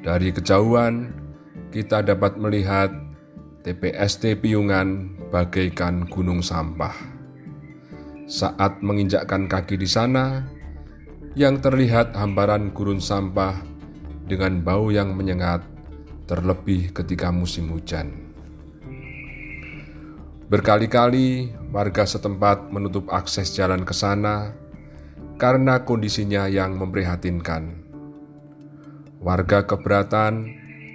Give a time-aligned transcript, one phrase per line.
[0.00, 1.12] Dari kejauhan,
[1.68, 2.88] kita dapat melihat
[3.60, 6.96] TPST Piungan bagaikan gunung sampah.
[8.24, 10.48] Saat menginjakkan kaki di sana,
[11.36, 13.52] yang terlihat hamparan gurun sampah
[14.24, 15.60] dengan bau yang menyengat,
[16.24, 18.27] terlebih ketika musim hujan.
[20.48, 24.56] Berkali-kali warga setempat menutup akses jalan ke sana
[25.36, 27.84] karena kondisinya yang memprihatinkan.
[29.20, 30.48] Warga keberatan,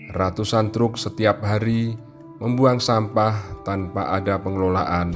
[0.09, 1.93] ratusan truk setiap hari
[2.41, 5.13] membuang sampah tanpa ada pengelolaan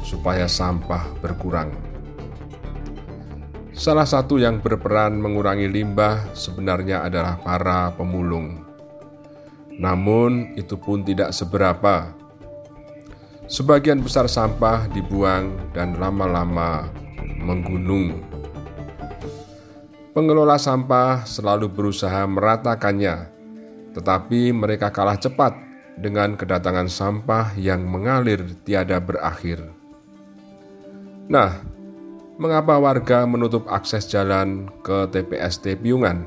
[0.00, 1.68] supaya sampah berkurang.
[3.76, 8.64] Salah satu yang berperan mengurangi limbah sebenarnya adalah para pemulung.
[9.76, 12.23] Namun, itu pun tidak seberapa
[13.44, 16.88] Sebagian besar sampah dibuang dan lama-lama
[17.44, 18.24] menggunung.
[20.16, 23.28] Pengelola sampah selalu berusaha meratakannya,
[23.92, 25.52] tetapi mereka kalah cepat
[26.00, 29.60] dengan kedatangan sampah yang mengalir tiada berakhir.
[31.28, 31.60] Nah,
[32.40, 36.24] mengapa warga menutup akses jalan ke TPST Piungan?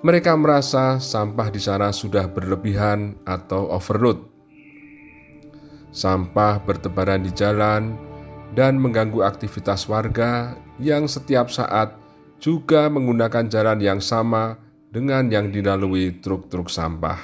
[0.00, 4.37] Mereka merasa sampah di sana sudah berlebihan atau overload
[5.88, 7.96] Sampah bertebaran di jalan
[8.52, 11.96] dan mengganggu aktivitas warga yang setiap saat
[12.38, 14.56] juga menggunakan jalan yang sama
[14.88, 17.18] dengan yang dilalui truk-truk sampah.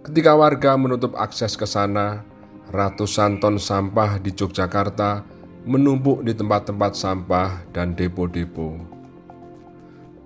[0.00, 2.24] Ketika warga menutup akses ke sana,
[2.70, 5.22] ratusan ton sampah di Yogyakarta
[5.68, 8.80] menumpuk di tempat-tempat sampah dan depo-depo.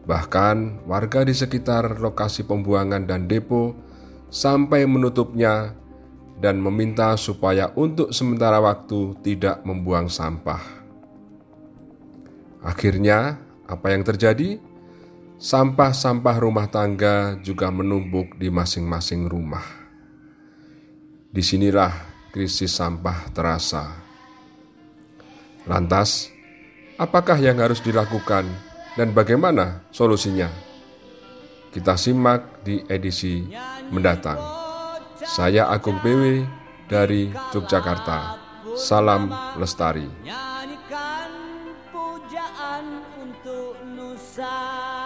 [0.05, 3.73] Bahkan warga di sekitar lokasi pembuangan dan depo
[4.29, 5.73] sampai menutupnya
[6.45, 10.61] dan meminta supaya untuk sementara waktu tidak membuang sampah.
[12.61, 14.61] Akhirnya, apa yang terjadi?
[15.41, 19.65] Sampah-sampah rumah tangga juga menumpuk di masing-masing rumah.
[21.33, 24.05] Di sinilah krisis sampah terasa.
[25.65, 26.29] Lantas,
[27.01, 28.45] apakah yang harus dilakukan
[29.01, 30.53] dan bagaimana solusinya?
[31.73, 33.49] Kita simak di edisi
[33.89, 34.64] mendatang.
[35.25, 36.45] Saya Agung BW
[36.85, 38.37] dari Yogyakarta.
[38.77, 40.05] Salam Lestari.
[40.21, 41.33] Nyanyikan
[41.89, 45.04] pujaan untuk Nusantara.